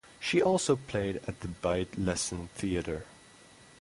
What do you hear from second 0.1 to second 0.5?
She